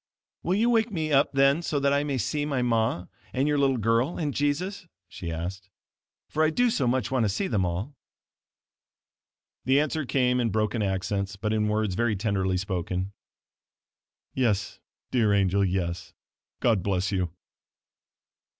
"Will 0.41 0.55
you 0.55 0.71
wake 0.71 0.91
me 0.91 1.11
up 1.11 1.31
then 1.31 1.61
so 1.61 1.79
that 1.79 1.93
I 1.93 2.03
may 2.03 2.17
see 2.17 2.43
my 2.43 2.63
ma 2.63 3.05
and 3.33 3.47
your 3.47 3.59
little 3.59 3.77
girl 3.77 4.17
and 4.17 4.33
Jesus?" 4.33 4.87
she 5.07 5.31
asked, 5.31 5.69
"for 6.27 6.43
I 6.43 6.49
do 6.49 6.71
so 6.71 6.87
much 6.87 7.11
want 7.11 7.23
to 7.25 7.29
see 7.29 7.45
them 7.47 7.67
all." 7.67 7.93
The 9.65 9.79
answer 9.79 10.03
came 10.07 10.39
in 10.39 10.49
broken 10.49 10.81
accents 10.81 11.35
but 11.35 11.53
in 11.53 11.67
words 11.67 11.93
very 11.93 12.15
tenderly 12.15 12.57
spoken 12.57 13.13
"Yes, 14.33 14.79
dear 15.11 15.33
angel, 15.35 15.63
yes. 15.63 16.15
God 16.61 16.81
bless 16.81 17.11
you." 17.11 17.29